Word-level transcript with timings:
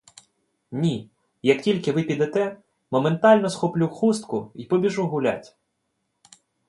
Ні, 0.71 1.09
як 1.47 1.61
тільки 1.61 1.91
ви 1.91 2.03
підете, 2.03 2.57
моментально 2.91 3.49
схоплю 3.49 3.87
хустку 3.89 4.51
й 4.55 4.65
побіжу 4.65 5.07
гулять. 5.07 5.57